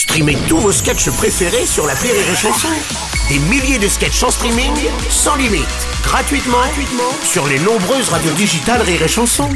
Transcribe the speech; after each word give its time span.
Streamez 0.00 0.38
tous 0.48 0.56
vos 0.56 0.72
sketchs 0.72 1.10
préférés 1.10 1.66
sur 1.66 1.86
la 1.86 1.92
Rire 1.92 2.14
et 2.14 2.34
Chanson. 2.34 2.68
Des 3.28 3.38
milliers 3.50 3.78
de 3.78 3.86
sketchs 3.86 4.22
en 4.22 4.30
streaming, 4.30 4.72
sans 5.10 5.36
limite, 5.36 5.66
gratuitement, 6.02 6.56
gratuitement 6.56 7.12
sur 7.22 7.46
les 7.46 7.58
nombreuses 7.58 8.08
radios 8.08 8.32
digitales 8.32 8.80
Rire 8.80 9.02
et 9.02 9.08
Chanson. 9.08 9.46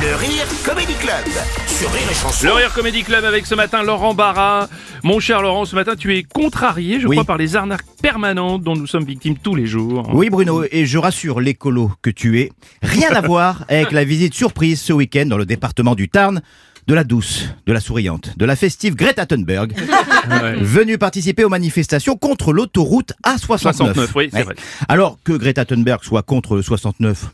Le 0.00 0.14
Rire 0.16 0.46
Comedy 0.64 0.94
Club 0.94 1.26
sur 1.66 1.92
Rire 1.92 2.08
et 2.10 2.14
Chanson. 2.14 2.46
Le 2.46 2.52
Rire 2.54 2.72
Comedy 2.72 3.02
Club 3.02 3.26
avec 3.26 3.44
ce 3.44 3.54
matin 3.54 3.82
Laurent 3.82 4.14
Barra. 4.14 4.66
Mon 5.02 5.20
cher 5.20 5.42
Laurent, 5.42 5.66
ce 5.66 5.74
matin 5.76 5.94
tu 5.94 6.16
es 6.16 6.22
contrarié, 6.22 7.00
je 7.00 7.06
Oui. 7.06 7.16
crois, 7.16 7.26
par 7.26 7.36
les 7.36 7.56
arnaques 7.56 7.84
permanentes 8.00 8.62
dont 8.62 8.76
nous 8.76 8.86
sommes 8.86 9.04
victimes 9.04 9.36
tous 9.36 9.54
les 9.54 9.66
jours. 9.66 10.08
Oui 10.14 10.30
Bruno, 10.30 10.64
et 10.72 10.86
je 10.86 10.96
rassure 10.96 11.40
l'écolo 11.42 11.92
que 12.00 12.08
tu 12.08 12.40
es, 12.40 12.50
rien 12.82 13.10
à 13.14 13.20
voir 13.26 13.66
avec 13.68 13.92
la 13.92 14.04
visite 14.04 14.32
surprise 14.32 14.80
ce 14.80 14.94
week-end 14.94 15.26
dans 15.26 15.36
le 15.36 15.44
département 15.44 15.94
du 15.94 16.08
Tarn 16.08 16.40
de 16.86 16.94
la 16.94 17.04
douce, 17.04 17.48
de 17.66 17.72
la 17.72 17.80
souriante, 17.80 18.36
de 18.36 18.44
la 18.44 18.56
festive 18.56 18.94
Greta 18.94 19.26
Thunberg, 19.26 19.72
Ouais. 20.30 20.54
venue 20.60 20.96
participer 20.98 21.44
aux 21.44 21.48
manifestations 21.48 22.16
contre 22.16 22.52
l'autoroute 22.52 23.12
A69. 23.26 23.58
69, 23.58 24.12
oui, 24.16 24.28
vrai. 24.28 24.54
Alors 24.88 25.18
que 25.24 25.32
Greta 25.32 25.64
Thunberg 25.64 26.02
soit 26.02 26.22
contre 26.22 26.56
le 26.56 26.62
69, 26.62 27.26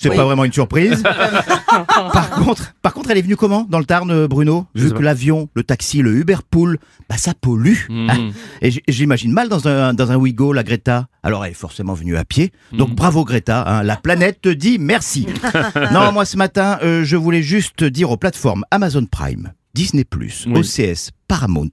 c'est 0.00 0.16
pas 0.16 0.24
vraiment 0.24 0.44
une 0.44 0.52
surprise. 0.52 1.02
par 2.12 2.30
contre, 2.30 2.74
par 2.82 2.94
contre, 2.94 3.10
elle 3.10 3.18
est 3.18 3.22
venue 3.22 3.36
comment 3.36 3.66
dans 3.68 3.78
le 3.78 3.84
Tarn, 3.84 4.10
euh, 4.10 4.28
Bruno? 4.28 4.66
Vu 4.74 4.92
que 4.92 5.02
l'avion, 5.02 5.48
le 5.54 5.62
taxi, 5.62 5.98
le 6.00 6.14
Uber 6.16 6.36
Pool, 6.50 6.78
bah 7.08 7.16
ça 7.16 7.32
pollue. 7.38 7.76
Ah, 8.08 8.14
Et 8.62 8.70
j'imagine 8.88 9.30
mal 9.32 9.48
dans 9.48 9.68
un 9.68 9.92
dans 9.94 10.10
un 10.10 10.16
Ouigo 10.16 10.52
la 10.52 10.62
Greta. 10.62 11.06
Alors 11.22 11.44
elle 11.44 11.50
est 11.52 11.54
forcément 11.54 11.94
venue 11.94 12.16
à 12.16 12.24
pied. 12.24 12.50
Donc 12.72 12.94
bravo 12.94 13.24
Greta, 13.24 13.62
hein, 13.66 13.82
la 13.82 13.96
planète 13.96 14.40
te 14.40 14.48
dit 14.48 14.78
merci. 14.78 15.26
non, 15.92 16.12
moi 16.12 16.24
ce 16.24 16.36
matin, 16.36 16.78
euh, 16.82 17.04
je 17.04 17.16
voulais 17.16 17.42
juste 17.42 17.84
dire 17.84 18.10
aux 18.10 18.16
plateformes 18.16 18.64
Amazon 18.70 19.04
Prime, 19.04 19.52
Disney+, 19.74 20.04
Oui. 20.16 20.30
OCS, 20.58 21.10
Paramount 21.28 21.70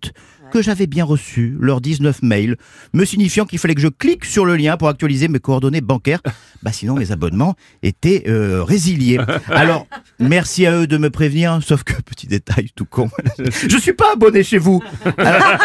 que 0.51 0.61
j'avais 0.61 0.87
bien 0.87 1.03
reçu 1.05 1.55
leurs 1.59 1.81
19 1.81 2.21
mails 2.23 2.57
me 2.93 3.05
signifiant 3.05 3.45
qu'il 3.45 3.59
fallait 3.59 3.75
que 3.75 3.81
je 3.81 3.87
clique 3.87 4.25
sur 4.25 4.45
le 4.45 4.55
lien 4.55 4.77
pour 4.77 4.87
actualiser 4.89 5.27
mes 5.27 5.39
coordonnées 5.39 5.81
bancaires. 5.81 6.21
Bah 6.63 6.71
sinon 6.71 6.95
mes 6.95 7.11
abonnements 7.11 7.55
étaient 7.83 8.23
euh, 8.27 8.63
résiliés. 8.63 9.19
Alors 9.49 9.85
merci 10.19 10.65
à 10.65 10.75
eux 10.75 10.87
de 10.87 10.97
me 10.97 11.11
prévenir, 11.11 11.59
sauf 11.61 11.83
que 11.83 11.93
petit 12.01 12.25
détail 12.25 12.69
tout 12.75 12.83
con, 12.85 13.11
je 13.37 13.77
suis 13.77 13.93
pas 13.93 14.13
abonné 14.13 14.41
chez 14.41 14.57
vous. 14.57 14.81
Alors, 15.19 15.59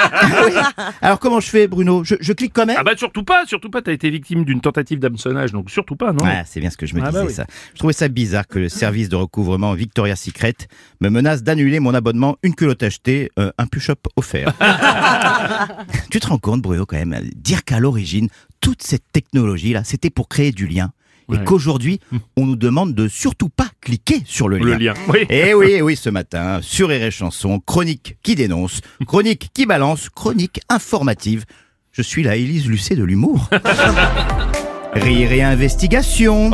oui. 0.46 0.52
Alors, 1.00 1.18
comment 1.18 1.40
je 1.40 1.48
fais 1.48 1.66
Bruno? 1.66 2.04
Je, 2.04 2.16
je 2.20 2.34
clique 2.34 2.52
quand 2.52 2.66
même? 2.66 2.76
Ah 2.78 2.84
bah 2.84 2.92
surtout 2.94 3.24
pas, 3.24 3.46
surtout 3.46 3.70
pas, 3.70 3.80
t'as 3.80 3.92
été 3.92 4.10
victime 4.10 4.44
d'une 4.44 4.60
tentative 4.60 4.98
d'hameçonnage, 4.98 5.52
donc 5.52 5.70
surtout 5.70 5.96
pas, 5.96 6.12
non? 6.12 6.24
Ah, 6.26 6.44
c'est 6.44 6.60
bien 6.60 6.68
ce 6.68 6.76
que 6.76 6.84
je 6.84 6.94
me 6.94 7.00
Ah 7.02 7.06
disais 7.08 7.20
bah 7.20 7.26
oui. 7.26 7.32
ça. 7.32 7.46
Je 7.72 7.78
trouvais 7.78 7.94
ça 7.94 8.08
bizarre 8.08 8.46
que 8.46 8.58
le 8.58 8.68
service 8.68 9.08
de 9.08 9.16
recouvrement 9.16 9.72
Victoria's 9.72 10.20
Secret 10.20 10.54
me 11.00 11.08
menace 11.08 11.42
d'annuler 11.42 11.80
mon 11.80 11.94
abonnement, 11.94 12.36
une 12.42 12.54
culotte 12.54 12.82
achetée, 12.82 13.30
euh, 13.38 13.50
un 13.56 13.66
push-up 13.66 14.00
offert. 14.16 14.52
tu 16.10 16.20
te 16.20 16.26
rends 16.26 16.38
compte 16.38 16.62
Bruno 16.62 16.86
quand 16.86 16.96
même, 16.96 17.18
dire 17.34 17.64
qu'à 17.64 17.80
l'origine, 17.80 18.28
toute 18.60 18.82
cette 18.82 19.04
technologie 19.12 19.72
là, 19.72 19.84
c'était 19.84 20.10
pour 20.10 20.28
créer 20.28 20.52
du 20.52 20.66
lien. 20.66 20.92
Ouais. 21.28 21.36
Et 21.36 21.44
qu'aujourd'hui, 21.44 22.00
on 22.36 22.46
nous 22.46 22.56
demande 22.56 22.94
de 22.94 23.08
surtout 23.08 23.48
pas 23.48 23.68
cliquer 23.80 24.22
sur 24.26 24.48
le 24.48 24.58
lien. 24.58 24.64
Le 24.64 24.84
lien, 24.84 24.94
oui. 25.08 25.20
Eh 25.30 25.54
oui, 25.54 25.68
eh 25.76 25.82
oui, 25.82 25.96
ce 25.96 26.10
matin, 26.10 26.58
sur 26.62 26.88
Rire 26.88 27.04
et 27.04 27.10
Chanson, 27.10 27.60
chronique 27.60 28.16
qui 28.22 28.34
dénonce, 28.34 28.80
chronique 29.06 29.50
qui 29.54 29.66
balance, 29.66 30.08
chronique 30.08 30.60
informative. 30.68 31.44
Je 31.92 32.02
suis 32.02 32.22
la 32.22 32.36
Élise 32.36 32.66
Lucet 32.66 32.96
de 32.96 33.04
l'humour. 33.04 33.48
Rire 34.94 35.32
et 35.32 35.42
investigation, 35.42 36.50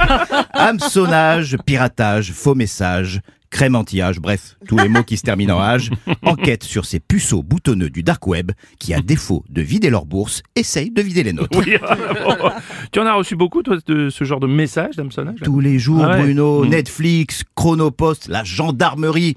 hameçonnage, 0.52 1.56
piratage, 1.64 2.32
faux 2.32 2.54
messages, 2.54 3.20
crème 3.50 3.74
anti-âge, 3.76 4.18
bref, 4.20 4.56
tous 4.66 4.76
les 4.78 4.88
mots 4.88 5.02
qui 5.02 5.16
se 5.16 5.22
terminent 5.22 5.56
en 5.56 5.60
âge. 5.62 5.90
Enquête 6.22 6.64
sur 6.64 6.84
ces 6.84 7.00
puceaux 7.00 7.42
boutonneux 7.42 7.90
du 7.90 8.02
dark 8.02 8.26
web 8.26 8.52
qui, 8.78 8.92
à 8.94 9.00
défaut 9.00 9.44
de 9.48 9.62
vider 9.62 9.90
leur 9.90 10.04
bourse, 10.04 10.42
essayent 10.56 10.90
de 10.90 11.00
vider 11.02 11.22
les 11.22 11.32
nôtres. 11.32 11.58
Oui, 11.58 11.76
bon. 12.24 12.50
tu 12.92 13.00
en 13.00 13.06
as 13.06 13.14
reçu 13.14 13.36
beaucoup, 13.36 13.62
toi, 13.62 13.76
de 13.86 14.10
ce 14.10 14.24
genre 14.24 14.40
de 14.40 14.46
message 14.46 14.96
d'hameçonnage? 14.96 15.40
Là 15.40 15.44
Tous 15.46 15.60
les 15.60 15.78
jours, 15.78 16.04
Ah 16.04 16.16
ouais. 16.16 16.22
Bruno, 16.22 16.64
Mm. 16.64 16.68
Netflix, 16.68 17.42
Chronopost, 17.54 18.28
la 18.28 18.44
gendarmerie, 18.44 19.36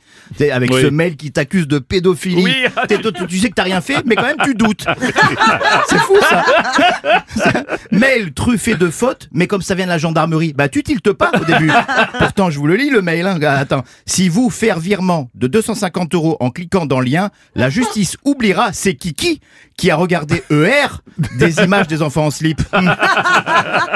avec 0.51 0.71
Oui. 0.73 0.81
ce 0.81 0.87
mail 0.87 1.15
qui 1.15 1.31
t'accuse 1.31 1.67
de 1.67 1.79
pédophilie. 1.79 2.43
Oui. 2.43 2.55
T'es- 2.87 2.99
tu, 3.01 3.27
tu 3.27 3.37
sais 3.39 3.49
que 3.49 3.55
t'as 3.55 3.63
rien 3.63 3.81
fait, 3.81 4.03
mais 4.05 4.15
quand 4.15 4.23
même 4.23 4.37
tu 4.43 4.53
doutes. 4.55 4.85
C'est 5.87 5.97
fou 5.99 6.15
ça. 6.29 6.43
mail 7.91 8.33
truffé 8.33 8.75
de 8.75 8.89
fautes, 8.89 9.29
mais 9.33 9.47
comme 9.47 9.61
ça 9.61 9.75
vient 9.75 9.85
de 9.85 9.89
la 9.91 9.97
gendarmerie, 9.97 10.53
bah 10.53 10.69
tu 10.69 10.83
tiltes 10.83 11.11
pas 11.13 11.31
au 11.39 11.45
début. 11.45 11.71
Pourtant, 12.19 12.49
je 12.49 12.59
vous 12.59 12.67
le 12.67 12.75
lis 12.75 12.89
le 12.89 13.01
mail. 13.01 13.25
Hein. 13.25 13.39
Attends, 13.41 13.83
si 14.05 14.29
vous 14.29 14.49
faire 14.49 14.79
virement 14.79 15.29
de 15.35 15.47
250 15.47 16.13
euros 16.15 16.37
en 16.39 16.49
cliquant 16.49 16.85
dans 16.85 16.99
le 16.99 17.05
lien, 17.05 17.29
la 17.55 17.69
justice 17.69 18.17
oubliera 18.25 18.73
c'est 18.73 18.95
Kiki 18.95 19.39
qui 19.77 19.89
a 19.91 19.95
regardé 19.95 20.43
ER 20.49 20.87
des 21.37 21.59
images 21.63 21.87
des 21.87 22.01
enfants 22.01 22.25
en 22.25 22.31
slip. 22.31 22.61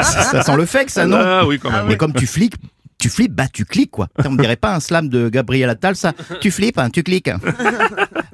Ça 0.01 0.43
sent 0.43 0.55
le 0.55 0.65
fake, 0.65 0.89
ça 0.89 1.05
non 1.05 1.17
Ah 1.19 1.45
oui, 1.45 1.59
quand 1.59 1.71
même. 1.71 1.85
mais 1.87 1.97
comme 1.97 2.13
tu 2.13 2.27
fliques, 2.27 2.55
tu 2.99 3.09
flippes, 3.09 3.33
bah 3.33 3.45
tu 3.51 3.65
cliques 3.65 3.91
quoi. 3.91 4.07
On 4.25 4.35
dirait 4.35 4.55
pas 4.55 4.73
un 4.73 4.79
slam 4.79 5.09
de 5.09 5.29
Gabriel 5.29 5.69
Attal, 5.69 5.95
ça. 5.95 6.13
Tu 6.41 6.49
flippes, 6.51 6.77
hein, 6.79 6.89
tu 6.89 7.03
cliques. 7.03 7.29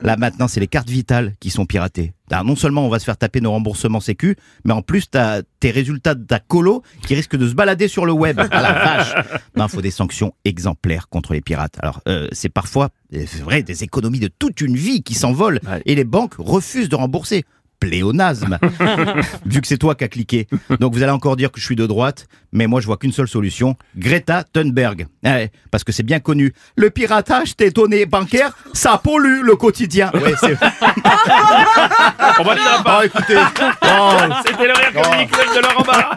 Là 0.01 0.17
maintenant, 0.17 0.47
c'est 0.47 0.59
les 0.59 0.67
cartes 0.67 0.89
vitales 0.89 1.33
qui 1.39 1.49
sont 1.49 1.65
piratées. 1.65 2.13
Alors, 2.31 2.45
non 2.45 2.55
seulement 2.55 2.85
on 2.85 2.89
va 2.89 2.99
se 2.99 3.05
faire 3.05 3.17
taper 3.17 3.41
nos 3.41 3.51
remboursements 3.51 3.99
sécu, 3.99 4.35
mais 4.63 4.73
en 4.73 4.81
plus 4.81 5.09
t'as 5.09 5.41
tes 5.59 5.71
résultats 5.71 6.15
de 6.15 6.23
ta 6.23 6.39
colo 6.39 6.81
qui 7.05 7.13
risquent 7.13 7.35
de 7.35 7.47
se 7.47 7.53
balader 7.53 7.87
sur 7.87 8.05
le 8.05 8.13
web. 8.13 8.39
Ah 8.51 8.61
la 8.61 8.73
vache 8.73 9.13
Non, 9.55 9.67
faut 9.67 9.81
des 9.81 9.91
sanctions 9.91 10.33
exemplaires 10.45 11.09
contre 11.09 11.33
les 11.33 11.41
pirates. 11.41 11.77
Alors 11.81 12.01
euh, 12.07 12.27
c'est 12.31 12.49
parfois, 12.49 12.89
euh, 13.13 13.25
c'est 13.27 13.41
vrai, 13.41 13.63
des 13.63 13.83
économies 13.83 14.19
de 14.19 14.29
toute 14.29 14.61
une 14.61 14.75
vie 14.75 15.03
qui 15.03 15.13
s'envolent 15.13 15.59
et 15.85 15.95
les 15.95 16.05
banques 16.05 16.35
refusent 16.37 16.89
de 16.89 16.95
rembourser. 16.95 17.43
Pléonasme 17.81 18.59
vu 19.45 19.59
que 19.59 19.67
c'est 19.67 19.79
toi 19.79 19.95
qui 19.95 20.03
as 20.03 20.07
cliqué. 20.07 20.47
Donc 20.79 20.93
vous 20.93 21.01
allez 21.01 21.11
encore 21.11 21.35
dire 21.35 21.51
que 21.51 21.59
je 21.59 21.65
suis 21.65 21.75
de 21.75 21.87
droite, 21.87 22.27
mais 22.53 22.67
moi 22.67 22.79
je 22.79 22.85
vois 22.85 22.95
qu'une 22.95 23.11
seule 23.11 23.27
solution, 23.27 23.75
Greta 23.97 24.43
Thunberg. 24.43 25.07
Ouais, 25.23 25.51
parce 25.71 25.83
que 25.83 25.91
c'est 25.91 26.03
bien 26.03 26.19
connu. 26.19 26.53
Le 26.75 26.91
piratage 26.91 27.57
des 27.57 27.71
données 27.71 28.05
bancaires, 28.05 28.55
ça 28.73 29.01
pollue 29.03 29.41
le 29.43 29.55
quotidien. 29.55 30.11
Ouais, 30.13 30.35
c'est... 30.39 30.57
On 32.39 32.43
va 32.43 32.55
dire 32.55 32.83
pas. 32.83 32.99
Ah, 33.01 33.05
écoutez, 33.05 33.35
oh, 33.35 34.11
C'était 34.45 34.67
le 34.67 34.73
Rire 34.73 35.27
Club 35.31 35.55
de 35.55 35.61
Laurent 35.61 35.83
Barra. 35.83 36.15